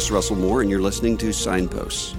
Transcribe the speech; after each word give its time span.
Is 0.00 0.10
Russell 0.10 0.36
Moore, 0.36 0.62
and 0.62 0.70
you're 0.70 0.80
listening 0.80 1.18
to 1.18 1.30
Signposts. 1.30 2.14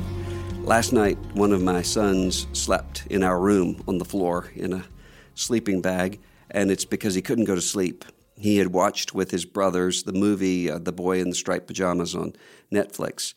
Last 0.60 0.94
night, 0.94 1.18
one 1.34 1.52
of 1.52 1.64
my 1.64 1.82
sons 1.82 2.46
slept 2.54 3.08
in 3.10 3.24
our 3.24 3.40
room 3.40 3.84
on 3.88 3.98
the 3.98 4.06
floor 4.06 4.52
in 4.56 4.74
a 4.74 4.86
sleeping 5.34 5.82
bag, 5.82 6.20
and 6.52 6.70
it's 6.70 6.86
because 6.86 7.16
he 7.16 7.24
couldn't 7.24 7.46
go 7.46 7.56
to 7.56 7.62
sleep. 7.62 8.06
He 8.38 8.58
had 8.58 8.68
watched 8.68 9.16
with 9.16 9.32
his 9.32 9.46
brothers 9.46 10.04
the 10.04 10.14
movie 10.14 10.70
uh, 10.70 10.78
The 10.78 10.92
Boy 10.92 11.22
in 11.22 11.30
the 11.30 11.36
Striped 11.36 11.66
Pajamas 11.66 12.14
on 12.14 12.34
Netflix 12.72 13.34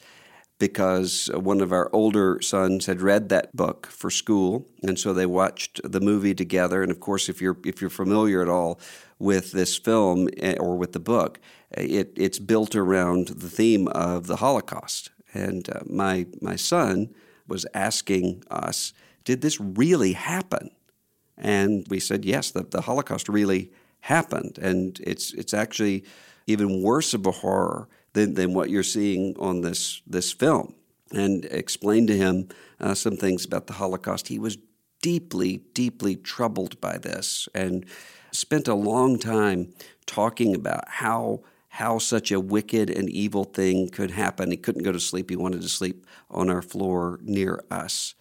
because 0.59 1.31
one 1.35 1.61
of 1.61 1.73
our 1.73 1.89
older 1.93 2.41
sons 2.41 2.87
had 2.87 3.01
read 3.01 3.29
that 3.31 3.55
book 3.57 3.87
for 3.87 4.11
school, 4.11 4.67
and 4.83 4.99
so 4.99 5.13
they 5.13 5.27
watched 5.27 5.81
the 5.85 6.01
movie 6.01 6.35
together. 6.35 6.83
And 6.83 6.93
of 6.93 7.01
course, 7.01 7.29
if 7.29 7.41
you're 7.41 7.57
if 7.65 7.81
you're 7.81 7.91
familiar 7.91 8.43
at 8.43 8.49
all 8.49 8.79
with 9.19 9.53
this 9.53 9.77
film 9.77 10.29
eh, 10.37 10.57
or 10.61 10.77
with 10.77 10.93
the 10.93 11.01
book, 11.01 11.41
it, 11.77 12.13
it's 12.17 12.39
built 12.39 12.75
around 12.75 13.29
the 13.29 13.51
theme 13.51 13.89
of 13.89 14.27
the 14.27 14.37
Holocaust. 14.37 15.11
And 15.33 15.69
uh, 15.69 15.81
my 15.87 16.27
my 16.41 16.57
son 16.57 17.15
was 17.49 17.67
asking 17.75 18.45
us, 18.51 18.93
"Did 19.25 19.41
this 19.41 19.61
really 19.61 20.13
happen?" 20.13 20.71
And 21.37 21.87
we 21.89 22.01
said, 22.01 22.25
"Yes, 22.25 22.51
the, 22.53 22.63
the 22.63 22.83
Holocaust 22.83 23.29
really 23.29 23.73
happened, 24.01 24.59
and 24.59 25.01
it's 25.01 25.35
it's 25.35 25.55
actually 25.55 26.05
even 26.47 26.83
worse 26.83 27.15
of 27.15 27.27
a 27.27 27.31
horror 27.33 27.89
than, 28.13 28.35
than 28.35 28.55
what 28.55 28.71
you're 28.71 28.83
seeing 28.83 29.37
on 29.39 29.63
this 29.63 30.03
this 30.07 30.33
film." 30.33 30.75
And 31.13 31.45
explained 31.47 32.09
to 32.09 32.17
him 32.17 32.49
uh, 32.81 32.95
some 32.95 33.17
things 33.17 33.45
about 33.45 33.67
the 33.67 33.75
Holocaust. 33.75 34.29
He 34.29 34.39
was 34.39 34.59
deeply, 35.03 35.59
deeply 35.75 36.17
troubled 36.17 36.81
by 36.81 36.99
this, 36.99 37.49
and 37.55 37.85
spent 38.33 38.69
a 38.69 38.75
long 38.75 39.19
time 39.19 39.73
talking 40.07 40.55
about 40.55 40.85
how 40.89 41.43
how 41.75 41.99
such 41.99 42.31
a 42.31 42.39
wicked 42.39 42.89
and 42.89 43.11
evil 43.11 43.43
thing 43.43 43.89
could 43.89 44.13
happen. 44.13 44.49
He 44.49 44.57
couldn't 44.57 44.85
go 44.85 44.93
to 44.93 45.01
sleep. 45.01 45.29
He 45.29 45.35
wanted 45.35 45.61
to 45.61 45.69
sleep 45.69 46.07
on 46.31 46.49
our 46.49 46.63
floor 46.63 47.19
near 47.21 47.65
us. 47.69 48.15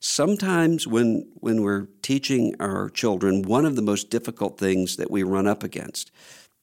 Sometimes 0.00 0.86
when 0.86 1.28
when 1.34 1.60
we're 1.62 1.88
teaching 2.00 2.54
our 2.58 2.88
children, 2.88 3.42
one 3.42 3.66
of 3.66 3.76
the 3.76 3.82
most 3.82 4.08
difficult 4.08 4.56
things 4.56 4.96
that 4.96 5.10
we 5.10 5.22
run 5.22 5.46
up 5.46 5.62
against 5.62 6.10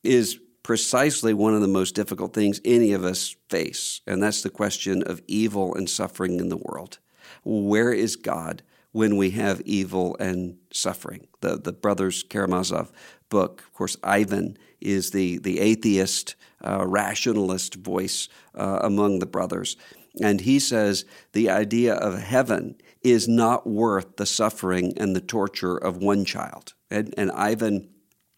is 0.03 0.39
precisely 0.63 1.31
one 1.31 1.53
of 1.53 1.61
the 1.61 1.67
most 1.67 1.94
difficult 1.94 2.33
things 2.33 2.59
any 2.66 2.91
of 2.91 3.03
us 3.03 3.35
face, 3.47 4.01
and 4.07 4.23
that's 4.23 4.41
the 4.41 4.50
question 4.50 5.03
of 5.03 5.21
evil 5.27 5.75
and 5.75 5.88
suffering 5.88 6.39
in 6.39 6.50
the 6.50 6.57
world. 6.57 6.97
Where 7.44 7.94
is 7.94 8.16
God 8.16 8.63
when 8.94 9.16
we 9.16 9.29
have 9.31 9.61
evil 9.61 10.17
and 10.19 10.57
suffering? 10.71 11.27
The 11.41 11.59
the 11.59 11.71
brothers 11.71 12.23
Karamazov 12.23 12.91
book, 13.35 13.62
of 13.68 13.73
course, 13.73 13.97
Ivan 14.01 14.57
is 14.79 15.12
the, 15.12 15.40
the 15.40 15.59
atheist, 15.59 16.35
uh, 16.63 16.88
rationalist 16.88 17.75
voice 17.75 18.29
uh, 18.53 18.79
among 18.81 19.19
the 19.19 19.25
brothers. 19.25 19.75
And 20.22 20.40
he 20.40 20.57
says 20.57 21.03
the 21.34 21.50
idea 21.50 21.95
of 21.95 22.18
heaven 22.18 22.75
is 23.01 23.28
not 23.28 23.68
worth 23.68 24.16
the 24.16 24.25
suffering 24.25 24.94
and 24.95 25.13
the 25.13 25.28
torture 25.35 25.75
of 25.75 25.97
one 25.97 26.24
child. 26.24 26.75
And, 26.90 27.13
and 27.18 27.29
Ivan 27.31 27.90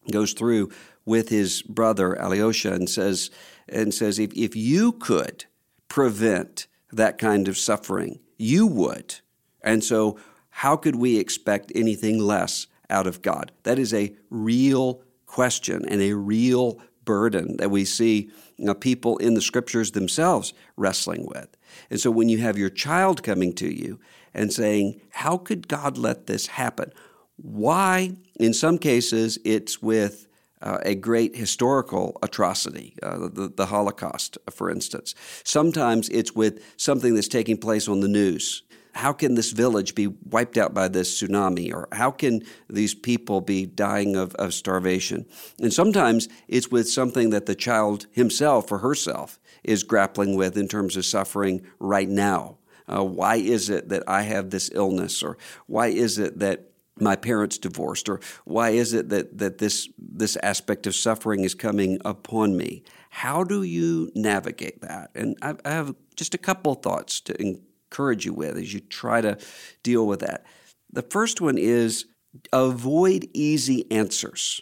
goes 0.10 0.34
through 0.34 0.72
with 1.06 1.30
his 1.30 1.62
brother 1.62 2.20
Alyosha 2.20 2.74
and 2.74 2.90
says, 2.90 3.30
and 3.70 3.94
says 3.94 4.18
if, 4.18 4.34
if 4.34 4.56
you 4.56 4.94
could 4.94 5.46
prevent 5.90 6.66
that 6.92 7.20
kind 7.20 7.48
of 7.48 7.56
suffering, 7.56 8.20
you 8.36 8.66
would. 8.66 9.20
And 9.62 9.84
so, 9.84 10.18
how 10.50 10.76
could 10.76 10.96
we 10.96 11.20
expect 11.20 11.72
anything 11.76 12.18
less 12.18 12.66
out 12.90 13.08
of 13.08 13.22
God? 13.22 13.52
That 13.64 13.80
is 13.80 13.94
a 13.94 14.16
real 14.30 15.02
question 15.26 15.86
and 15.88 16.02
a 16.02 16.14
real 16.14 16.80
burden 17.06 17.58
that 17.58 17.72
we 17.72 17.86
see 17.86 18.30
you 18.58 18.66
know, 18.66 18.74
people 18.74 19.18
in 19.18 19.34
the 19.34 19.42
scriptures 19.42 19.92
themselves 19.92 20.54
wrestling 20.76 21.26
with. 21.26 21.56
And 21.90 22.00
so 22.00 22.12
when 22.12 22.30
you 22.30 22.40
have 22.40 22.58
your 22.58 22.70
child 22.70 23.24
coming 23.24 23.54
to 23.54 23.74
you 23.74 24.00
and 24.34 24.52
saying, 24.52 25.02
How 25.12 25.38
could 25.38 25.68
God 25.68 25.98
let 25.98 26.28
this 26.28 26.48
happen? 26.48 26.92
Why, 27.38 28.14
in 28.40 28.54
some 28.54 28.78
cases, 28.78 29.38
it's 29.46 29.82
with 29.82 30.28
uh, 30.62 30.80
a 30.82 30.96
great 30.96 31.36
historical 31.36 32.18
atrocity, 32.24 32.96
uh, 33.04 33.30
the, 33.32 33.54
the 33.56 33.68
Holocaust, 33.68 34.38
for 34.50 34.72
instance. 34.72 35.14
Sometimes 35.44 36.10
it's 36.10 36.34
with 36.34 36.64
something 36.78 37.14
that's 37.14 37.28
taking 37.28 37.58
place 37.58 37.88
on 37.88 38.00
the 38.00 38.08
news 38.08 38.64
how 38.98 39.14
can 39.14 39.36
this 39.36 39.52
village 39.52 39.94
be 39.94 40.08
wiped 40.08 40.58
out 40.58 40.74
by 40.74 40.88
this 40.88 41.22
tsunami? 41.22 41.72
Or 41.72 41.88
how 41.92 42.10
can 42.10 42.42
these 42.68 42.96
people 42.96 43.42
be 43.42 43.68
dying 43.68 44.16
of, 44.16 44.34
of 44.36 44.56
starvation? 44.56 45.26
And 45.62 45.72
sometimes 45.72 46.28
it's 46.48 46.72
with 46.72 46.90
something 46.90 47.30
that 47.30 47.46
the 47.46 47.56
child 47.56 48.08
himself 48.12 48.72
or 48.72 48.80
herself 48.80 49.40
is 49.64 49.84
grappling 49.84 50.36
with 50.36 50.58
in 50.58 50.68
terms 50.68 50.98
of 50.98 51.06
suffering 51.06 51.66
right 51.80 52.10
now. 52.10 52.58
Uh, 52.88 53.04
why 53.04 53.36
is 53.36 53.70
it 53.70 53.90
that 53.90 54.04
I 54.08 54.24
have 54.24 54.50
this 54.50 54.72
illness? 54.74 55.22
Or 55.22 55.38
why 55.68 55.88
is 55.88 56.18
it 56.18 56.40
that 56.40 56.72
my 57.00 57.16
parents 57.16 57.60
divorced? 57.60 58.10
Or 58.10 58.20
why 58.46 58.72
is 58.72 58.94
it 58.94 59.10
that, 59.10 59.38
that 59.38 59.60
this, 59.60 59.90
this 60.00 60.38
aspect 60.42 60.88
of 60.88 60.96
suffering 60.96 61.44
is 61.44 61.54
coming 61.54 62.00
upon 62.04 62.58
me? 62.58 62.82
How 63.12 63.44
do 63.44 63.62
you 63.62 64.12
navigate 64.16 64.82
that? 64.82 65.12
And 65.14 65.38
I, 65.44 65.54
I 65.64 65.70
have 65.70 65.94
just 66.16 66.34
a 66.34 66.40
couple 66.40 66.74
thoughts 66.74 67.22
to 67.22 67.58
encourage 67.90 68.26
you 68.26 68.34
with 68.34 68.58
as 68.58 68.74
you 68.74 68.80
try 68.80 69.22
to 69.22 69.38
deal 69.84 70.06
with 70.06 70.20
that. 70.20 70.46
The 70.92 71.02
first 71.02 71.42
one 71.42 71.58
is 71.58 72.06
avoid 72.52 73.28
easy 73.34 73.90
answers. 73.92 74.62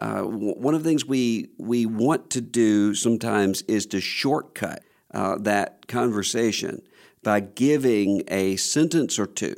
Uh, 0.00 0.22
one 0.22 0.74
of 0.74 0.82
the 0.82 0.88
things 0.88 1.04
we 1.04 1.48
we 1.58 1.84
want 1.84 2.30
to 2.30 2.40
do 2.40 2.94
sometimes 2.94 3.62
is 3.62 3.86
to 3.86 4.00
shortcut 4.00 4.82
uh, 5.12 5.36
that 5.40 5.88
conversation 5.88 6.82
by 7.22 7.40
giving 7.40 8.22
a 8.28 8.54
sentence 8.56 9.18
or 9.18 9.26
two 9.26 9.56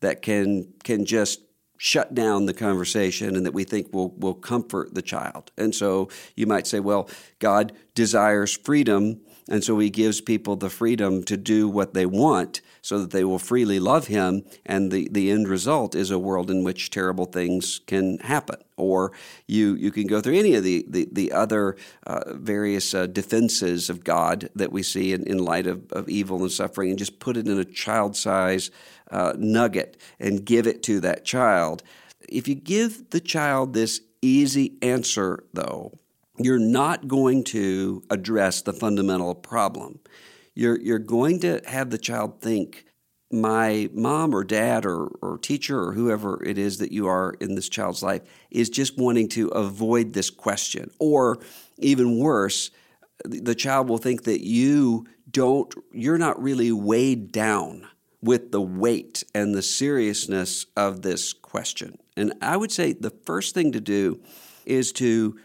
that 0.00 0.22
can 0.22 0.72
can 0.84 1.04
just 1.04 1.40
shut 1.76 2.14
down 2.14 2.46
the 2.46 2.54
conversation 2.54 3.36
and 3.36 3.44
that 3.44 3.52
we 3.52 3.64
think 3.64 3.92
will 3.92 4.10
will 4.16 4.34
comfort 4.34 4.94
the 4.94 5.02
child. 5.02 5.50
And 5.58 5.74
so 5.74 6.08
you 6.34 6.46
might 6.46 6.66
say, 6.66 6.80
well, 6.80 7.10
God 7.38 7.72
desires 7.94 8.56
freedom 8.56 9.20
and 9.48 9.62
so 9.62 9.78
he 9.78 9.90
gives 9.90 10.20
people 10.22 10.56
the 10.56 10.70
freedom 10.70 11.22
to 11.24 11.36
do 11.36 11.68
what 11.68 11.92
they 11.92 12.06
want 12.06 12.62
so 12.80 12.98
that 12.98 13.10
they 13.10 13.24
will 13.24 13.38
freely 13.38 13.78
love 13.78 14.06
him. 14.06 14.44
And 14.64 14.90
the, 14.90 15.08
the 15.10 15.30
end 15.30 15.48
result 15.48 15.94
is 15.94 16.10
a 16.10 16.18
world 16.18 16.50
in 16.50 16.64
which 16.64 16.90
terrible 16.90 17.26
things 17.26 17.80
can 17.86 18.18
happen. 18.20 18.56
Or 18.76 19.12
you, 19.46 19.74
you 19.74 19.90
can 19.90 20.06
go 20.06 20.20
through 20.20 20.38
any 20.38 20.54
of 20.54 20.64
the, 20.64 20.86
the, 20.88 21.08
the 21.12 21.32
other 21.32 21.76
uh, 22.06 22.32
various 22.32 22.94
uh, 22.94 23.06
defenses 23.06 23.90
of 23.90 24.02
God 24.02 24.48
that 24.54 24.72
we 24.72 24.82
see 24.82 25.12
in, 25.12 25.24
in 25.24 25.38
light 25.38 25.66
of, 25.66 25.92
of 25.92 26.08
evil 26.08 26.40
and 26.40 26.50
suffering 26.50 26.90
and 26.90 26.98
just 26.98 27.20
put 27.20 27.36
it 27.36 27.46
in 27.46 27.58
a 27.58 27.64
child 27.64 28.16
size 28.16 28.70
uh, 29.10 29.34
nugget 29.36 29.98
and 30.18 30.44
give 30.44 30.66
it 30.66 30.82
to 30.84 31.00
that 31.00 31.24
child. 31.26 31.82
If 32.28 32.48
you 32.48 32.54
give 32.54 33.10
the 33.10 33.20
child 33.20 33.74
this 33.74 34.00
easy 34.22 34.78
answer, 34.80 35.44
though, 35.52 35.92
you're 36.38 36.58
not 36.58 37.08
going 37.08 37.44
to 37.44 38.02
address 38.10 38.62
the 38.62 38.72
fundamental 38.72 39.34
problem. 39.34 40.00
You're, 40.54 40.80
you're 40.80 40.98
going 40.98 41.40
to 41.40 41.60
have 41.66 41.90
the 41.90 41.98
child 41.98 42.40
think, 42.40 42.86
my 43.32 43.88
mom 43.92 44.32
or 44.32 44.44
dad 44.44 44.86
or, 44.86 45.06
or 45.20 45.38
teacher 45.38 45.80
or 45.80 45.92
whoever 45.92 46.42
it 46.44 46.56
is 46.56 46.78
that 46.78 46.92
you 46.92 47.08
are 47.08 47.34
in 47.40 47.56
this 47.56 47.68
child's 47.68 48.02
life 48.02 48.22
is 48.50 48.70
just 48.70 48.96
wanting 48.96 49.28
to 49.30 49.48
avoid 49.48 50.12
this 50.12 50.30
question. 50.30 50.90
Or 51.00 51.38
even 51.78 52.18
worse, 52.18 52.70
the 53.24 53.54
child 53.54 53.88
will 53.88 53.98
think 53.98 54.24
that 54.24 54.46
you 54.46 55.06
don't, 55.28 55.74
you're 55.92 56.18
not 56.18 56.40
really 56.40 56.70
weighed 56.70 57.32
down 57.32 57.88
with 58.22 58.52
the 58.52 58.60
weight 58.60 59.24
and 59.34 59.54
the 59.54 59.62
seriousness 59.62 60.66
of 60.76 61.02
this 61.02 61.32
question. 61.32 61.98
And 62.16 62.34
I 62.40 62.56
would 62.56 62.70
say 62.70 62.92
the 62.92 63.12
first 63.26 63.54
thing 63.54 63.72
to 63.72 63.80
do 63.80 64.20
is 64.64 64.92
to 64.92 65.38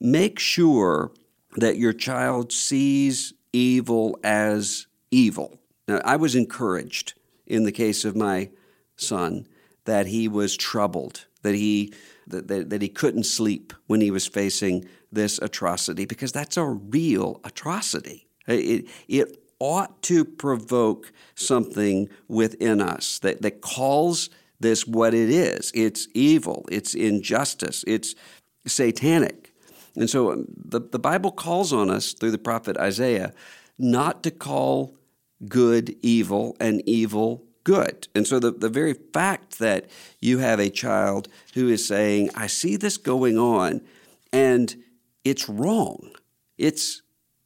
make 0.00 0.38
sure 0.38 1.12
that 1.56 1.76
your 1.76 1.92
child 1.92 2.52
sees 2.52 3.32
evil 3.52 4.18
as 4.22 4.86
evil. 5.10 5.58
Now, 5.86 6.00
I 6.04 6.16
was 6.16 6.34
encouraged 6.34 7.14
in 7.46 7.64
the 7.64 7.72
case 7.72 8.04
of 8.04 8.14
my 8.14 8.50
son 8.96 9.46
that 9.84 10.06
he 10.06 10.28
was 10.28 10.56
troubled, 10.56 11.26
that 11.42 11.54
he 11.54 11.94
that, 12.26 12.48
that, 12.48 12.68
that 12.70 12.82
he 12.82 12.88
couldn't 12.88 13.24
sleep 13.24 13.72
when 13.86 14.02
he 14.02 14.10
was 14.10 14.26
facing 14.26 14.84
this 15.10 15.38
atrocity 15.38 16.04
because 16.04 16.30
that's 16.30 16.58
a 16.58 16.64
real 16.64 17.40
atrocity. 17.42 18.26
It, 18.46 18.86
it 19.08 19.42
ought 19.58 20.02
to 20.02 20.24
provoke 20.24 21.12
something 21.34 22.08
within 22.28 22.80
us 22.80 23.18
that, 23.20 23.42
that 23.42 23.60
calls 23.60 24.30
this 24.60 24.86
what 24.86 25.14
it 25.14 25.30
is. 25.30 25.72
It's 25.74 26.08
evil, 26.14 26.64
it's 26.70 26.94
injustice, 26.94 27.84
it's 27.86 28.14
satanic. 28.66 29.54
And 29.98 30.08
so 30.08 30.32
um, 30.32 30.46
the, 30.48 30.80
the 30.80 30.98
Bible 30.98 31.32
calls 31.32 31.72
on 31.72 31.90
us 31.90 32.12
through 32.12 32.30
the 32.30 32.38
prophet 32.38 32.76
Isaiah 32.76 33.32
not 33.78 34.22
to 34.22 34.30
call 34.30 34.96
good 35.48 35.96
evil 36.02 36.56
and 36.58 36.82
evil 36.86 37.44
good. 37.64 38.08
And 38.14 38.26
so 38.26 38.38
the, 38.38 38.50
the 38.50 38.68
very 38.68 38.94
fact 38.94 39.58
that 39.58 39.90
you 40.20 40.38
have 40.38 40.58
a 40.58 40.70
child 40.70 41.28
who 41.54 41.68
is 41.68 41.86
saying, 41.86 42.30
I 42.34 42.46
see 42.46 42.76
this 42.76 42.96
going 42.96 43.38
on 43.38 43.82
and 44.32 44.74
it's 45.24 45.48
wrong, 45.48 46.12
it's, 46.56 47.02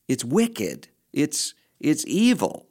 it's 0.09 0.25
wicked, 0.25 0.89
it's, 1.13 1.55
it's 1.81 2.07
evil. 2.07 2.67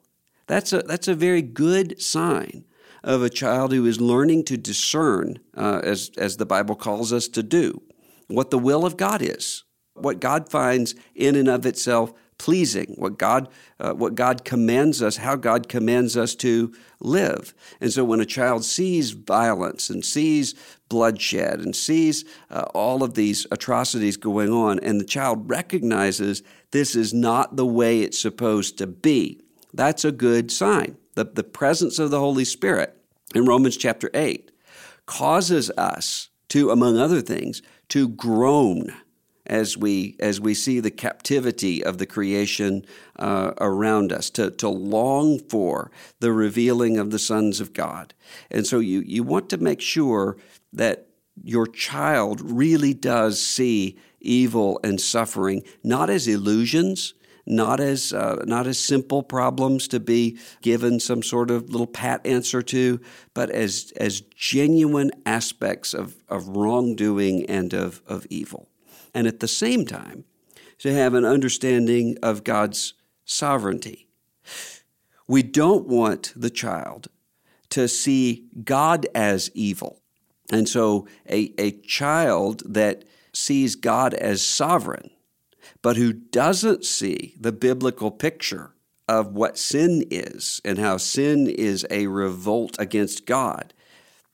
That's 0.48 0.74
a, 0.74 0.80
that's 0.80 1.08
a 1.08 1.16
very 1.16 1.42
good 1.42 2.02
sign 2.02 2.66
of 3.04 3.24
a 3.24 3.30
child 3.30 3.74
who 3.74 3.86
is 3.86 4.00
learning 4.00 4.46
to 4.46 4.58
discern, 4.58 5.40
uh, 5.56 5.82
as, 5.84 6.12
as 6.18 6.38
the 6.38 6.46
Bible 6.46 6.76
calls 6.76 7.12
us 7.12 7.28
to 7.30 7.44
do, 7.44 7.82
what 8.28 8.52
the 8.52 8.60
will 8.60 8.86
of 8.86 8.96
God 8.98 9.22
is, 9.22 9.64
what 9.94 10.20
God 10.20 10.50
finds 10.50 10.96
in 11.16 11.36
and 11.36 11.48
of 11.48 11.66
itself 11.66 12.14
pleasing, 12.42 12.96
what 12.98 13.20
God, 13.20 13.48
uh, 13.80 13.94
what 13.94 14.16
God 14.16 14.44
commands 14.44 15.00
us, 15.04 15.18
how 15.18 15.36
God 15.36 15.70
commands 15.70 16.18
us 16.18 16.34
to 16.34 16.74
live. 17.00 17.54
And 17.80 17.94
so 17.94 18.04
when 18.04 18.20
a 18.20 18.26
child 18.26 18.66
sees 18.66 19.12
violence 19.12 19.92
and 19.92 20.04
sees 20.04 20.56
bloodshed 20.90 21.60
and 21.60 21.76
sees 21.76 22.26
uh, 22.50 22.66
all 22.74 23.04
of 23.04 23.14
these 23.14 23.46
atrocities 23.52 24.18
going 24.18 24.52
on, 24.52 24.80
and 24.80 25.00
the 25.00 25.06
child 25.06 25.48
recognizes 25.52 26.42
this 26.72 26.96
is 26.96 27.14
not 27.14 27.58
the 27.58 27.66
way 27.66 28.02
it's 28.02 28.20
supposed 28.20 28.76
to 28.80 28.88
be, 28.88 29.40
that's 29.72 30.04
a 30.04 30.12
good 30.12 30.52
sign. 30.52 30.98
The, 31.14 31.26
the 31.26 31.44
presence 31.44 32.00
of 32.00 32.10
the 32.10 32.20
Holy 32.20 32.46
Spirit 32.46 32.98
in 33.36 33.46
Romans 33.46 33.78
chapter 33.78 34.10
8 34.16 34.52
causes 35.06 35.70
us 35.78 36.30
to, 36.50 36.72
among 36.72 36.98
other 36.98 37.22
things, 37.22 37.62
to 37.90 38.10
groan 38.10 38.96
as 39.46 39.78
we 39.78 40.16
as 40.20 40.40
we 40.40 40.54
see 40.54 40.80
the 40.80 40.92
captivity 40.92 41.84
of 41.84 41.98
the 41.98 42.06
creation 42.06 42.86
uh, 43.18 43.52
around 43.60 44.12
us, 44.12 44.30
to, 44.32 44.52
to 44.52 44.70
long 44.70 45.40
for 45.40 45.92
the 46.20 46.32
revealing 46.32 46.98
of 46.98 47.12
the 47.12 47.20
sons 47.20 47.60
of 47.60 47.74
God. 47.74 48.14
And 48.50 48.66
so 48.66 48.80
you, 48.80 49.02
you 49.06 49.24
want 49.24 49.50
to 49.50 49.58
make 49.58 49.82
sure 49.82 50.38
that 50.74 51.08
your 51.44 51.68
child 51.68 52.42
really 52.42 52.94
does 52.94 53.44
see 53.44 53.98
evil 54.20 54.80
and 54.84 55.02
suffering 55.02 55.64
not 55.84 56.10
as 56.10 56.28
illusions, 56.28 57.14
not 57.46 57.80
as 57.80 58.14
uh, 58.14 58.44
not 58.46 58.68
as 58.68 58.80
simple 58.80 59.24
problems 59.24 59.88
to 59.88 60.00
be 60.00 60.38
given 60.62 61.00
some 61.00 61.24
sort 61.24 61.50
of 61.50 61.70
little 61.70 61.88
pat 61.88 62.26
answer 62.26 62.62
to, 62.62 63.00
but 63.34 63.50
as 63.50 63.92
as 63.98 64.22
genuine 64.22 65.12
aspects 65.26 65.94
of, 65.94 66.24
of 66.30 66.48
wrongdoing 66.48 67.46
and 67.48 67.74
of, 67.74 68.02
of 68.08 68.28
evil 68.30 68.71
and 69.14 69.28
at 69.28 69.40
the 69.40 69.48
same 69.48 69.86
time 69.86 70.26
to 70.80 70.94
have 70.94 71.14
an 71.14 71.26
understanding 71.26 72.18
of 72.24 72.44
God's 72.44 72.94
sovereignty. 73.26 74.08
We 75.28 75.44
don't 75.44 75.88
want 75.88 76.34
the 76.36 76.50
child 76.50 77.08
to 77.70 77.88
see 77.88 78.48
God 78.64 79.08
as 79.16 79.50
evil. 79.54 80.02
And 80.52 80.68
so 80.68 81.08
a, 81.30 81.54
a 81.58 81.72
child 81.72 82.64
that 82.66 83.06
sees 83.34 83.76
God 83.76 84.14
as 84.14 84.46
sovereign, 84.46 85.12
but 85.82 85.96
who 85.96 86.12
doesn't 86.12 86.84
see 86.84 87.36
the 87.40 87.54
biblical 87.54 88.12
picture 88.12 88.74
of 89.08 89.34
what 89.34 89.58
sin 89.58 90.06
is 90.10 90.62
and 90.66 90.78
how 90.78 90.98
sin 90.98 91.48
is 91.48 91.86
a 91.90 92.08
revolt 92.08 92.76
against 92.80 93.26
God, 93.26 93.74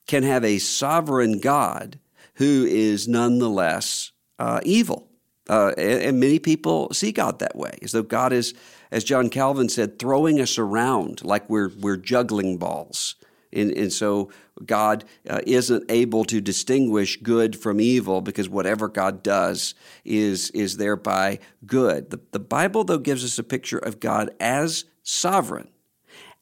can 0.06 0.22
have 0.22 0.44
a 0.44 0.58
sovereign 0.58 1.38
God 1.38 1.98
who 2.34 2.64
is 2.64 3.06
nonetheless 3.06 4.12
uh, 4.38 4.60
evil. 4.62 5.08
Uh, 5.48 5.72
and, 5.78 6.02
and, 6.02 6.20
many 6.20 6.38
people 6.38 6.92
see 6.92 7.10
God 7.10 7.38
that 7.38 7.56
way, 7.56 7.78
as 7.80 7.92
though 7.92 8.02
God 8.02 8.34
is, 8.34 8.52
as 8.90 9.02
John 9.02 9.30
Calvin 9.30 9.70
said, 9.70 9.98
throwing 9.98 10.40
us 10.40 10.58
around 10.58 11.24
like 11.24 11.48
we're, 11.48 11.70
we're 11.80 11.96
juggling 11.96 12.58
balls. 12.58 13.14
And, 13.52 13.70
and 13.72 13.90
so 13.90 14.30
God 14.66 15.04
uh, 15.28 15.40
isn't 15.46 15.90
able 15.90 16.24
to 16.26 16.40
distinguish 16.40 17.16
good 17.22 17.58
from 17.58 17.80
evil 17.80 18.20
because 18.20 18.48
whatever 18.48 18.88
God 18.88 19.22
does 19.22 19.74
is, 20.04 20.50
is 20.50 20.76
thereby 20.76 21.38
good. 21.64 22.10
The, 22.10 22.20
the 22.32 22.40
Bible, 22.40 22.84
though, 22.84 22.98
gives 22.98 23.24
us 23.24 23.38
a 23.38 23.44
picture 23.44 23.78
of 23.78 24.00
God 24.00 24.30
as 24.38 24.84
sovereign 25.02 25.68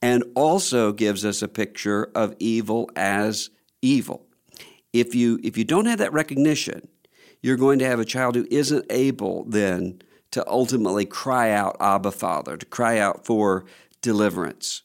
and 0.02 0.24
also 0.34 0.92
gives 0.92 1.24
us 1.24 1.42
a 1.42 1.48
picture 1.48 2.10
of 2.14 2.34
evil 2.38 2.90
as 2.96 3.50
evil. 3.82 4.26
If 4.92 5.14
you, 5.14 5.38
if 5.42 5.56
you 5.56 5.64
don't 5.64 5.86
have 5.86 5.98
that 5.98 6.12
recognition, 6.12 6.88
you're 7.46 7.56
going 7.56 7.78
to 7.78 7.86
have 7.86 8.00
a 8.00 8.04
child 8.04 8.34
who 8.34 8.44
isn't 8.50 8.84
able 8.90 9.44
then 9.44 10.02
to 10.32 10.44
ultimately 10.48 11.06
cry 11.06 11.52
out, 11.52 11.76
Abba, 11.78 12.10
Father, 12.10 12.56
to 12.56 12.66
cry 12.66 12.98
out 12.98 13.24
for 13.24 13.64
deliverance. 14.02 14.82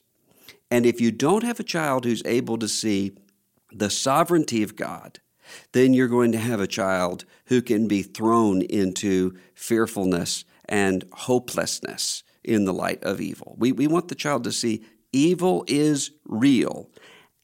And 0.69 0.85
if 0.85 1.01
you 1.01 1.11
don't 1.11 1.43
have 1.43 1.59
a 1.59 1.63
child 1.63 2.05
who's 2.05 2.21
able 2.23 2.59
to 2.59 2.67
see 2.67 3.13
the 3.71 3.89
sovereignty 3.89 4.61
of 4.61 4.75
God, 4.75 5.19
then 5.71 5.95
you're 5.95 6.07
going 6.07 6.31
to 6.33 6.37
have 6.37 6.59
a 6.59 6.67
child 6.67 7.25
who 7.45 7.63
can 7.63 7.88
be 7.88 8.03
thrown 8.03 8.62
into 8.62 9.36
fearfulness 9.55 10.45
and 10.65 11.03
hopelessness 11.12 12.24
in 12.43 12.65
the 12.65 12.74
light 12.74 13.03
of 13.03 13.19
evil. 13.19 13.55
We, 13.57 13.71
we 13.71 13.88
want 13.88 14.07
the 14.07 14.15
child 14.15 14.43
to 14.43 14.51
see 14.51 14.83
evil 15.12 15.65
is 15.67 16.12
real 16.25 16.91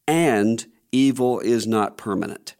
and 0.08 0.64
evil 0.92 1.40
is 1.40 1.66
not 1.66 1.98
permanent 1.98 2.54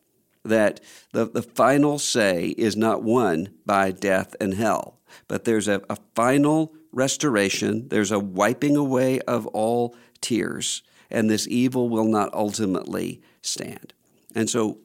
that 0.48 0.80
the, 1.12 1.26
the 1.26 1.42
final 1.42 2.00
say 2.00 2.48
is 2.58 2.76
not 2.76 3.04
won 3.04 3.50
by 3.66 3.92
death 3.92 4.36
and 4.40 4.54
hell, 4.54 5.00
but 5.28 5.46
there's 5.46 5.68
a, 5.68 5.82
a 5.90 5.98
final 6.16 6.74
restoration, 6.92 7.88
there's 7.90 8.12
a 8.12 8.20
wiping 8.20 8.76
away 8.76 9.20
of 9.22 9.46
all 9.48 9.96
tears, 10.22 10.84
and 11.10 11.30
this 11.30 11.48
evil 11.48 11.90
will 11.90 12.06
not 12.06 12.34
ultimately 12.34 13.22
stand. 13.42 13.94
And 14.36 14.50
so, 14.50 14.80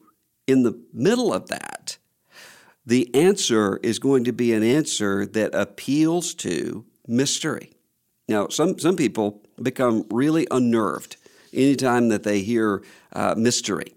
in 0.45 0.63
the 0.63 0.79
middle 0.93 1.33
of 1.33 1.47
that, 1.47 1.97
the 2.85 3.13
answer 3.15 3.79
is 3.81 3.99
going 3.99 4.25
to 4.25 4.33
be 4.33 4.53
an 4.53 4.63
answer 4.63 5.25
that 5.25 5.55
appeals 5.55 6.33
to 6.35 6.85
mystery. 7.07 7.71
Now, 8.27 8.49
some, 8.49 8.77
some 8.77 8.95
people 8.95 9.41
become 9.61 10.05
really 10.09 10.47
unnerved 10.51 11.15
anytime 11.53 12.09
that 12.09 12.23
they 12.23 12.41
hear 12.41 12.83
uh, 13.13 13.35
mystery 13.37 13.93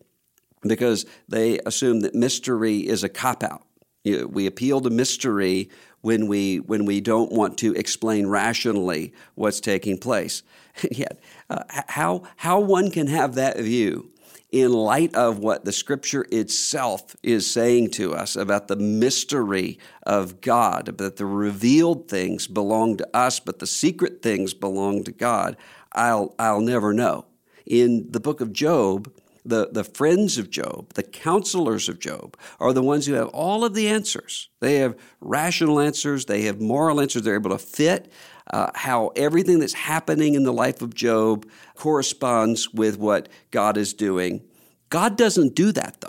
because 0.63 1.07
they 1.29 1.59
assume 1.67 2.01
that 2.01 2.15
mystery 2.15 2.79
is 2.79 3.05
a 3.05 3.09
cop 3.09 3.43
out. 3.43 3.63
You 4.05 4.21
know, 4.21 4.27
we 4.27 4.47
appeal 4.47 4.81
to 4.83 4.91
mystery 4.91 5.71
when 6.01 6.29
we 6.29 6.61
when 6.61 6.85
we 6.85 7.01
don't 7.01 7.33
want 7.33 7.59
to 7.59 7.75
explain 7.75 8.29
rationally 8.29 9.13
what's 9.35 9.61
taking 9.61 9.99
place. 9.99 10.43
Yet, 10.91 11.19
uh, 11.51 11.65
how 11.89 12.23
how 12.37 12.61
one 12.61 12.91
can 12.91 13.09
have 13.09 13.35
that 13.35 13.59
view 13.59 14.13
in 14.53 14.73
light 14.73 15.15
of 15.15 15.39
what 15.39 15.65
the 15.65 15.73
Scripture 15.73 16.25
itself 16.31 17.17
is 17.23 17.51
saying 17.51 17.91
to 17.91 18.15
us 18.15 18.37
about 18.37 18.69
the 18.69 18.77
mystery 18.77 19.79
of 20.05 20.41
God, 20.41 20.97
that 20.99 21.17
the 21.17 21.27
revealed 21.27 22.09
things 22.09 22.47
belong 22.47 22.97
to 22.99 23.17
us, 23.17 23.41
but 23.41 23.59
the 23.59 23.67
secret 23.67 24.23
things 24.23 24.55
belong 24.55 25.03
to 25.05 25.13
God. 25.13 25.57
I'll 25.93 26.35
I'll 26.39 26.61
never 26.61 26.93
know. 26.93 27.27
In 27.65 28.13
the 28.13 28.21
book 28.21 28.41
of 28.41 28.53
Job 28.53 29.13
the, 29.47 29.69
the 29.71 29.85
friends 29.85 30.39
of 30.39 30.51
Job, 30.51 30.95
the 30.95 31.03
counselors 31.03 31.89
of 31.89 31.99
Job, 31.99 32.37
are 32.61 32.73
the 32.73 32.83
ones 32.83 33.07
who 33.07 33.15
have 33.15 33.29
all 33.29 33.65
of 33.65 33.75
the 33.75 33.89
answers. 33.89 34.49
They 34.61 34.77
have 34.77 34.97
rational 35.21 35.81
answers, 35.81 36.27
they 36.27 36.43
have 36.43 36.61
moral 36.61 37.01
answers, 37.01 37.23
they're 37.23 37.37
able 37.37 37.51
to 37.51 37.59
fit 37.59 38.13
uh, 38.53 38.71
how 38.75 39.13
everything 39.17 39.59
that's 39.59 39.73
happening 39.73 40.35
in 40.35 40.45
the 40.45 40.53
life 40.53 40.83
of 40.83 40.95
Job 40.95 41.47
corresponds 41.75 42.73
with 42.73 42.99
what 42.99 43.29
God 43.51 43.77
is 43.77 43.95
doing. 43.95 44.43
God 44.89 45.17
doesn't 45.17 45.55
do 45.55 45.73
that, 45.73 46.01
though. 46.01 46.09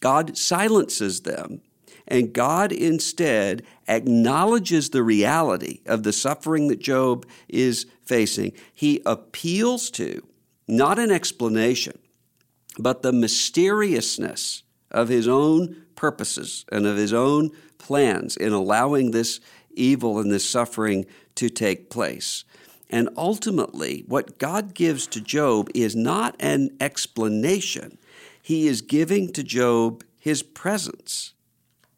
God 0.00 0.36
silences 0.36 1.22
them, 1.22 1.60
and 2.06 2.32
God 2.32 2.72
instead 2.72 3.62
acknowledges 3.88 4.90
the 4.90 5.02
reality 5.02 5.80
of 5.86 6.02
the 6.02 6.12
suffering 6.12 6.68
that 6.68 6.80
Job 6.80 7.26
is 7.48 7.86
facing. 8.02 8.52
He 8.72 9.00
appeals 9.06 9.90
to 9.92 10.22
not 10.66 10.98
an 10.98 11.10
explanation, 11.10 11.98
but 12.78 13.02
the 13.02 13.12
mysteriousness 13.12 14.62
of 14.90 15.08
his 15.08 15.28
own 15.28 15.84
purposes 15.96 16.64
and 16.70 16.86
of 16.86 16.96
his 16.96 17.12
own 17.12 17.50
plans 17.78 18.36
in 18.36 18.52
allowing 18.52 19.10
this 19.10 19.40
evil 19.72 20.18
and 20.18 20.30
this 20.30 20.48
suffering 20.48 21.06
to 21.34 21.48
take 21.48 21.90
place. 21.90 22.44
And 22.90 23.08
ultimately, 23.16 24.04
what 24.06 24.38
God 24.38 24.74
gives 24.74 25.06
to 25.08 25.20
Job 25.20 25.68
is 25.74 25.96
not 25.96 26.36
an 26.38 26.70
explanation, 26.80 27.98
He 28.40 28.66
is 28.68 28.82
giving 28.82 29.32
to 29.32 29.42
Job 29.42 30.04
His 30.18 30.42
presence. 30.42 31.32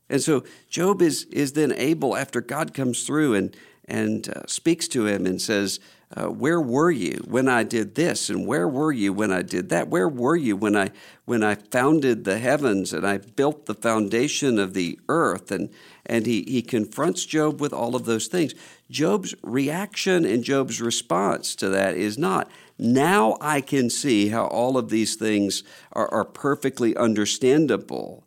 And 0.08 0.22
so 0.22 0.44
Job 0.70 1.02
is, 1.02 1.24
is 1.24 1.52
then 1.52 1.72
able, 1.72 2.16
after 2.16 2.40
God 2.40 2.72
comes 2.72 3.04
through 3.04 3.34
and, 3.34 3.56
and 3.84 4.28
uh, 4.28 4.46
speaks 4.46 4.86
to 4.88 5.06
him 5.06 5.26
and 5.26 5.42
says, 5.42 5.80
uh, 6.14 6.26
where 6.26 6.60
were 6.60 6.90
you 6.90 7.24
when 7.26 7.48
I 7.48 7.64
did 7.64 7.96
this? 7.96 8.30
And 8.30 8.46
where 8.46 8.68
were 8.68 8.92
you 8.92 9.12
when 9.12 9.32
I 9.32 9.42
did 9.42 9.68
that? 9.70 9.88
Where 9.88 10.08
were 10.08 10.36
you 10.36 10.56
when 10.56 10.76
I 10.76 10.90
when 11.24 11.42
I 11.42 11.56
founded 11.56 12.24
the 12.24 12.38
heavens 12.38 12.92
and 12.92 13.06
I 13.06 13.18
built 13.18 13.66
the 13.66 13.74
foundation 13.74 14.58
of 14.58 14.72
the 14.72 14.98
earth? 15.08 15.50
And 15.50 15.70
and 16.06 16.24
he, 16.24 16.42
he 16.42 16.62
confronts 16.62 17.26
Job 17.26 17.60
with 17.60 17.72
all 17.72 17.96
of 17.96 18.04
those 18.04 18.28
things. 18.28 18.54
Job's 18.88 19.34
reaction 19.42 20.24
and 20.24 20.44
Job's 20.44 20.80
response 20.80 21.56
to 21.56 21.68
that 21.70 21.96
is 21.96 22.16
not, 22.16 22.48
now 22.78 23.36
I 23.40 23.60
can 23.60 23.90
see 23.90 24.28
how 24.28 24.46
all 24.46 24.78
of 24.78 24.88
these 24.88 25.16
things 25.16 25.64
are, 25.92 26.08
are 26.14 26.24
perfectly 26.24 26.96
understandable. 26.96 28.24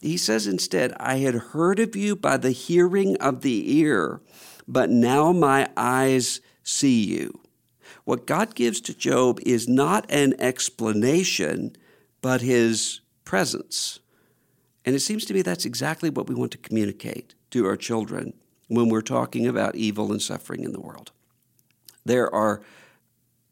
He 0.00 0.16
says 0.16 0.46
instead, 0.46 0.92
I 0.98 1.16
had 1.16 1.34
heard 1.34 1.80
of 1.80 1.96
you 1.96 2.14
by 2.14 2.36
the 2.36 2.52
hearing 2.52 3.16
of 3.16 3.40
the 3.40 3.78
ear, 3.78 4.20
but 4.68 4.88
now 4.88 5.32
my 5.32 5.68
eyes 5.76 6.40
see 6.66 7.04
you. 7.04 7.40
What 8.04 8.26
God 8.26 8.54
gives 8.54 8.80
to 8.82 8.94
Job 8.94 9.40
is 9.44 9.68
not 9.68 10.04
an 10.10 10.34
explanation, 10.38 11.76
but 12.20 12.40
his 12.40 13.00
presence. 13.24 14.00
And 14.84 14.94
it 14.94 15.00
seems 15.00 15.24
to 15.26 15.34
me 15.34 15.42
that's 15.42 15.64
exactly 15.64 16.10
what 16.10 16.28
we 16.28 16.34
want 16.34 16.52
to 16.52 16.58
communicate 16.58 17.34
to 17.50 17.66
our 17.66 17.76
children 17.76 18.34
when 18.68 18.88
we're 18.88 19.00
talking 19.00 19.46
about 19.46 19.76
evil 19.76 20.12
and 20.12 20.20
suffering 20.20 20.64
in 20.64 20.72
the 20.72 20.80
world. 20.80 21.12
There 22.04 22.32
are, 22.32 22.62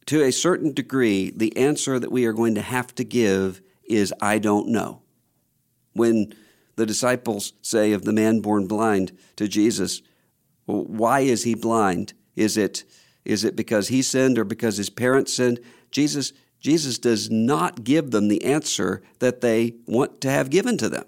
to 0.06 0.22
a 0.22 0.32
certain 0.32 0.72
degree, 0.72 1.30
the 1.34 1.56
answer 1.56 1.98
that 1.98 2.12
we 2.12 2.24
are 2.26 2.32
going 2.32 2.54
to 2.56 2.62
have 2.62 2.94
to 2.96 3.04
give 3.04 3.60
is 3.84 4.14
I 4.20 4.38
don't 4.38 4.68
know. 4.68 5.02
When 5.92 6.34
the 6.76 6.86
disciples 6.86 7.52
say 7.62 7.92
of 7.92 8.04
the 8.04 8.12
man 8.12 8.40
born 8.40 8.66
blind 8.66 9.16
to 9.36 9.46
Jesus, 9.46 10.02
well, 10.66 10.84
why 10.84 11.20
is 11.20 11.44
he 11.44 11.54
blind? 11.54 12.14
Is 12.36 12.56
it 12.56 12.84
is 13.24 13.44
it 13.44 13.56
because 13.56 13.88
he 13.88 14.02
sinned 14.02 14.38
or 14.38 14.44
because 14.44 14.76
his 14.76 14.90
parents 14.90 15.34
sinned? 15.34 15.60
Jesus, 15.90 16.32
Jesus 16.60 16.98
does 16.98 17.30
not 17.30 17.84
give 17.84 18.10
them 18.10 18.28
the 18.28 18.44
answer 18.44 19.02
that 19.18 19.40
they 19.40 19.74
want 19.86 20.20
to 20.22 20.30
have 20.30 20.50
given 20.50 20.76
to 20.78 20.88
them. 20.88 21.04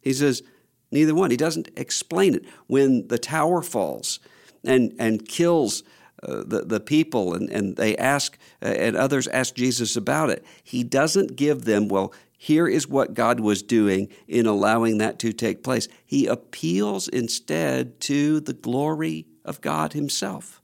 He 0.00 0.12
says, 0.12 0.42
neither 0.90 1.14
one. 1.14 1.30
He 1.30 1.36
doesn't 1.36 1.68
explain 1.76 2.34
it. 2.34 2.44
When 2.66 3.08
the 3.08 3.18
tower 3.18 3.62
falls 3.62 4.20
and, 4.64 4.94
and 4.98 5.26
kills 5.26 5.82
uh, 6.22 6.44
the, 6.46 6.62
the 6.64 6.80
people 6.80 7.34
and, 7.34 7.50
and 7.50 7.76
they 7.76 7.96
ask, 7.96 8.38
uh, 8.62 8.66
and 8.66 8.96
others 8.96 9.26
ask 9.28 9.54
Jesus 9.54 9.96
about 9.96 10.30
it, 10.30 10.44
he 10.62 10.82
doesn't 10.82 11.36
give 11.36 11.64
them, 11.64 11.88
well, 11.88 12.12
here 12.38 12.68
is 12.68 12.86
what 12.86 13.14
God 13.14 13.40
was 13.40 13.62
doing 13.62 14.08
in 14.28 14.46
allowing 14.46 14.98
that 14.98 15.18
to 15.20 15.32
take 15.32 15.64
place. 15.64 15.88
He 16.04 16.26
appeals 16.26 17.08
instead 17.08 17.98
to 18.02 18.40
the 18.40 18.52
glory 18.52 19.26
of 19.44 19.60
God 19.60 19.94
Himself. 19.94 20.62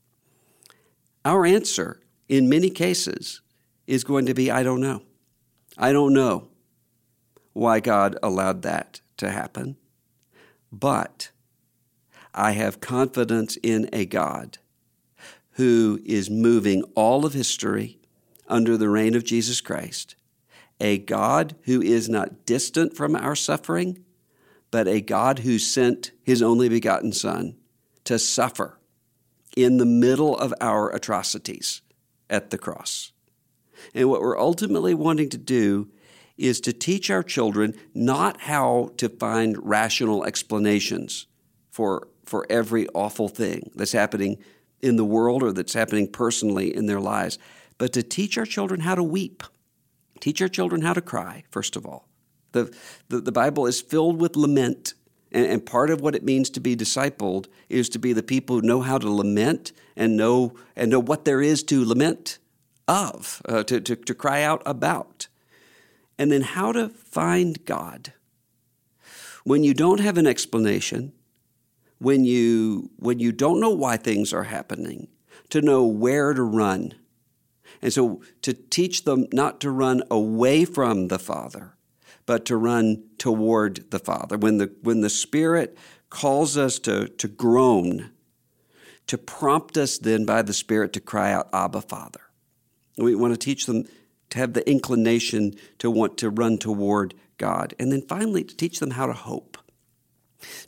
Our 1.25 1.45
answer 1.45 2.01
in 2.27 2.49
many 2.49 2.69
cases 2.69 3.41
is 3.87 4.03
going 4.03 4.25
to 4.25 4.33
be 4.33 4.51
I 4.51 4.63
don't 4.63 4.81
know. 4.81 5.03
I 5.77 5.91
don't 5.91 6.13
know 6.13 6.49
why 7.53 7.79
God 7.79 8.17
allowed 8.21 8.61
that 8.63 9.01
to 9.17 9.29
happen, 9.29 9.77
but 10.71 11.31
I 12.33 12.51
have 12.51 12.81
confidence 12.81 13.57
in 13.61 13.89
a 13.93 14.05
God 14.05 14.57
who 15.51 15.99
is 16.03 16.29
moving 16.29 16.83
all 16.95 17.25
of 17.25 17.33
history 17.33 17.99
under 18.47 18.75
the 18.75 18.89
reign 18.89 19.15
of 19.15 19.23
Jesus 19.23 19.61
Christ, 19.61 20.15
a 20.79 20.97
God 20.97 21.55
who 21.63 21.81
is 21.81 22.09
not 22.09 22.45
distant 22.45 22.95
from 22.95 23.15
our 23.15 23.35
suffering, 23.35 24.03
but 24.71 24.87
a 24.87 24.99
God 24.99 25.39
who 25.39 25.59
sent 25.59 26.11
his 26.23 26.41
only 26.41 26.67
begotten 26.69 27.13
Son 27.13 27.55
to 28.03 28.17
suffer 28.17 28.79
in 29.55 29.77
the 29.77 29.85
middle 29.85 30.37
of 30.37 30.53
our 30.61 30.89
atrocities 30.89 31.81
at 32.29 32.49
the 32.49 32.57
cross. 32.57 33.11
And 33.93 34.09
what 34.09 34.21
we're 34.21 34.39
ultimately 34.39 34.93
wanting 34.93 35.29
to 35.29 35.37
do 35.37 35.89
is 36.37 36.59
to 36.61 36.73
teach 36.73 37.09
our 37.09 37.23
children 37.23 37.75
not 37.93 38.41
how 38.41 38.91
to 38.97 39.09
find 39.09 39.57
rational 39.63 40.23
explanations 40.23 41.27
for, 41.69 42.07
for 42.25 42.45
every 42.49 42.87
awful 42.89 43.27
thing 43.29 43.69
that's 43.75 43.91
happening 43.91 44.37
in 44.81 44.95
the 44.95 45.05
world 45.05 45.43
or 45.43 45.51
that's 45.51 45.73
happening 45.73 46.07
personally 46.07 46.75
in 46.75 46.87
their 46.87 46.99
lives, 46.99 47.37
but 47.77 47.93
to 47.93 48.03
teach 48.03 48.37
our 48.37 48.45
children 48.45 48.81
how 48.81 48.95
to 48.95 49.03
weep. 49.03 49.43
Teach 50.19 50.41
our 50.41 50.47
children 50.47 50.81
how 50.81 50.93
to 50.93 51.01
cry, 51.01 51.43
first 51.51 51.75
of 51.75 51.85
all. 51.85 52.07
The, 52.53 52.73
the, 53.09 53.19
the 53.19 53.31
Bible 53.31 53.65
is 53.65 53.81
filled 53.81 54.19
with 54.19 54.35
lament 54.35 54.93
and, 55.33 55.45
and 55.47 55.65
part 55.65 55.89
of 55.89 56.01
what 56.01 56.15
it 56.15 56.23
means 56.23 56.49
to 56.51 56.59
be 56.59 56.75
discipled 56.75 57.47
is 57.67 57.89
to 57.89 57.99
be 57.99 58.13
the 58.13 58.23
people 58.23 58.55
who 58.55 58.61
know 58.61 58.81
how 58.81 58.97
to 58.97 59.09
lament 59.09 59.71
and 59.95 60.15
know 60.15 60.53
and 60.75 60.91
know 60.91 60.99
what 60.99 61.25
there 61.25 61.41
is 61.41 61.63
to 61.63 61.83
lament 61.83 62.37
of, 62.87 63.41
uh, 63.47 63.63
to, 63.63 63.81
to, 63.81 63.95
to 63.95 64.13
cry 64.13 64.43
out 64.43 64.61
about. 64.65 65.27
And 66.17 66.31
then 66.31 66.41
how 66.41 66.71
to 66.71 66.89
find 66.89 67.65
God. 67.65 68.13
When 69.43 69.63
you 69.63 69.73
don't 69.73 69.99
have 69.99 70.17
an 70.17 70.27
explanation, 70.27 71.11
when 71.97 72.23
you 72.23 72.91
when 72.97 73.19
you 73.19 73.31
don't 73.31 73.59
know 73.59 73.71
why 73.71 73.97
things 73.97 74.31
are 74.31 74.43
happening, 74.43 75.07
to 75.49 75.61
know 75.61 75.85
where 75.85 76.33
to 76.33 76.43
run. 76.43 76.93
And 77.81 77.91
so 77.91 78.21
to 78.41 78.53
teach 78.53 79.03
them 79.03 79.25
not 79.33 79.59
to 79.61 79.71
run 79.71 80.03
away 80.09 80.65
from 80.65 81.07
the 81.07 81.19
Father, 81.19 81.75
but 82.25 82.45
to 82.45 82.57
run 82.57 83.03
toward 83.17 83.91
the 83.91 83.99
Father. 83.99 84.37
When 84.37 84.57
the, 84.57 84.71
when 84.81 85.01
the 85.01 85.09
Spirit 85.09 85.77
calls 86.09 86.57
us 86.57 86.79
to, 86.79 87.07
to 87.07 87.27
groan, 87.27 88.11
to 89.07 89.17
prompt 89.17 89.77
us 89.77 89.97
then 89.97 90.25
by 90.25 90.41
the 90.41 90.53
Spirit 90.53 90.93
to 90.93 90.99
cry 90.99 91.31
out, 91.33 91.49
Abba, 91.51 91.81
Father. 91.81 92.21
We 92.97 93.15
want 93.15 93.33
to 93.33 93.39
teach 93.39 93.65
them 93.65 93.85
to 94.29 94.39
have 94.39 94.53
the 94.53 94.67
inclination 94.69 95.55
to 95.79 95.89
want 95.89 96.17
to 96.19 96.29
run 96.29 96.57
toward 96.57 97.13
God. 97.37 97.73
And 97.79 97.91
then 97.91 98.01
finally, 98.01 98.43
to 98.43 98.55
teach 98.55 98.79
them 98.79 98.91
how 98.91 99.07
to 99.07 99.13
hope. 99.13 99.57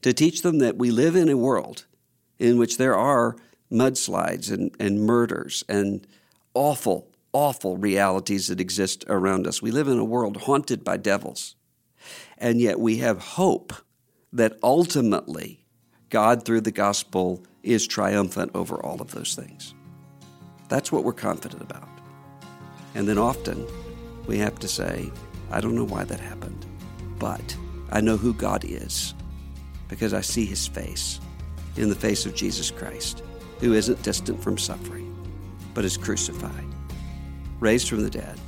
To 0.01 0.13
teach 0.13 0.41
them 0.41 0.59
that 0.59 0.77
we 0.77 0.91
live 0.91 1.15
in 1.15 1.29
a 1.29 1.37
world 1.37 1.85
in 2.39 2.57
which 2.57 2.77
there 2.77 2.95
are 2.95 3.35
mudslides 3.71 4.51
and, 4.51 4.75
and 4.79 5.01
murders 5.01 5.63
and 5.67 6.05
awful, 6.53 7.07
awful 7.35 7.75
realities 7.75 8.47
that 8.47 8.61
exist 8.61 9.03
around 9.09 9.45
us. 9.45 9.61
We 9.61 9.69
live 9.69 9.89
in 9.89 9.99
a 9.99 10.05
world 10.05 10.37
haunted 10.37 10.85
by 10.85 10.95
devils. 10.95 11.57
And 12.37 12.61
yet 12.61 12.79
we 12.79 12.99
have 12.99 13.19
hope 13.19 13.73
that 14.31 14.57
ultimately 14.63 15.65
God, 16.09 16.45
through 16.45 16.61
the 16.61 16.71
gospel, 16.71 17.43
is 17.61 17.87
triumphant 17.87 18.51
over 18.55 18.77
all 18.77 19.01
of 19.01 19.11
those 19.11 19.35
things. 19.35 19.73
That's 20.69 20.93
what 20.93 21.03
we're 21.03 21.11
confident 21.11 21.61
about. 21.61 21.89
And 22.93 23.05
then 23.05 23.17
often 23.17 23.67
we 24.27 24.37
have 24.37 24.57
to 24.59 24.69
say, 24.69 25.11
I 25.51 25.59
don't 25.59 25.75
know 25.75 25.83
why 25.83 26.05
that 26.05 26.21
happened, 26.21 26.65
but 27.19 27.57
I 27.91 27.99
know 27.99 28.15
who 28.15 28.33
God 28.33 28.63
is 28.63 29.13
because 29.89 30.13
I 30.13 30.21
see 30.21 30.45
his 30.45 30.67
face 30.67 31.19
in 31.75 31.89
the 31.89 31.95
face 31.95 32.25
of 32.25 32.33
Jesus 32.33 32.71
Christ, 32.71 33.23
who 33.59 33.73
isn't 33.73 34.03
distant 34.03 34.41
from 34.41 34.57
suffering, 34.57 35.13
but 35.73 35.83
is 35.83 35.97
crucified 35.97 36.74
raised 37.59 37.89
from 37.89 38.01
the 38.03 38.09
dead, 38.09 38.39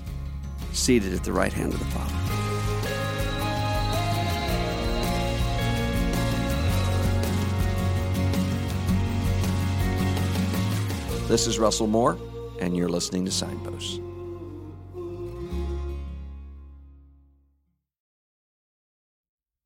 seated 0.74 1.14
at 1.14 1.24
the 1.24 1.32
right 1.34 1.54
hand 1.54 1.74
of 1.74 1.80
the 1.80 1.86
Father. 1.86 2.14
This 11.28 11.48
is 11.48 11.60
Russell 11.60 11.88
Moore, 11.88 12.18
and 12.62 12.76
you're 12.76 12.90
listening 12.90 13.26
to 13.26 13.32
Signposts. 13.32 14.00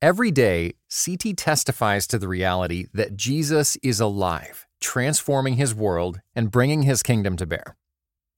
Every 0.00 0.32
day, 0.32 0.74
CT 0.90 1.36
testifies 1.36 2.08
to 2.08 2.18
the 2.18 2.26
reality 2.26 2.86
that 2.92 3.16
Jesus 3.16 3.76
is 3.82 4.00
alive 4.00 4.66
transforming 4.82 5.54
his 5.54 5.74
world 5.74 6.20
and 6.34 6.50
bringing 6.50 6.82
his 6.82 7.02
kingdom 7.02 7.36
to 7.36 7.46
bear. 7.46 7.76